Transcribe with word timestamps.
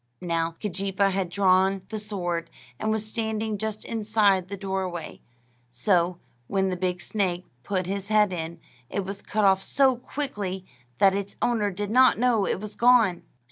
Now, 0.19 0.55
Keejeepaa 0.59 1.11
had 1.11 1.29
drawn 1.29 1.83
the 1.89 1.99
sword, 1.99 2.49
and 2.79 2.89
was 2.89 3.05
standing 3.05 3.59
just 3.59 3.85
inside 3.85 4.47
the 4.47 4.57
doorway; 4.57 5.21
so, 5.69 6.17
when 6.47 6.69
the 6.69 6.75
big 6.75 7.01
snake 7.01 7.45
put 7.61 7.85
his 7.85 8.07
head 8.07 8.33
in, 8.33 8.59
it 8.89 9.05
was 9.05 9.21
cut 9.21 9.45
off 9.45 9.61
so 9.61 9.97
quickly 9.97 10.65
that 10.97 11.13
its 11.13 11.35
owner 11.39 11.69
did 11.69 11.91
not 11.91 12.17
know 12.17 12.47
it 12.47 12.59
was 12.59 12.73
gone. 12.75 13.21